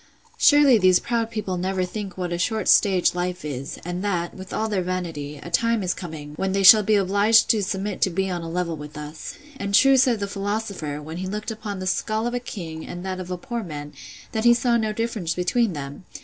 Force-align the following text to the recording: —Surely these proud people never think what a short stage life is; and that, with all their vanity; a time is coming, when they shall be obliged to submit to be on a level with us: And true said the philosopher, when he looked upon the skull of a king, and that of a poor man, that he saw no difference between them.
—Surely 0.39 0.79
these 0.79 0.97
proud 0.97 1.29
people 1.29 1.57
never 1.57 1.85
think 1.85 2.17
what 2.17 2.33
a 2.33 2.37
short 2.39 2.67
stage 2.67 3.13
life 3.13 3.45
is; 3.45 3.77
and 3.85 4.03
that, 4.03 4.33
with 4.33 4.51
all 4.51 4.67
their 4.67 4.81
vanity; 4.81 5.37
a 5.37 5.51
time 5.51 5.83
is 5.83 5.93
coming, 5.93 6.33
when 6.37 6.53
they 6.53 6.63
shall 6.63 6.81
be 6.81 6.95
obliged 6.95 7.49
to 7.51 7.61
submit 7.61 8.01
to 8.01 8.09
be 8.09 8.27
on 8.27 8.41
a 8.41 8.49
level 8.49 8.75
with 8.75 8.97
us: 8.97 9.35
And 9.57 9.75
true 9.75 9.97
said 9.97 10.19
the 10.19 10.25
philosopher, 10.27 10.99
when 11.03 11.17
he 11.17 11.27
looked 11.27 11.51
upon 11.51 11.77
the 11.77 11.85
skull 11.85 12.25
of 12.25 12.33
a 12.33 12.39
king, 12.39 12.83
and 12.83 13.05
that 13.05 13.19
of 13.19 13.29
a 13.29 13.37
poor 13.37 13.61
man, 13.61 13.93
that 14.31 14.43
he 14.43 14.55
saw 14.55 14.75
no 14.75 14.91
difference 14.91 15.35
between 15.35 15.73
them. 15.73 16.03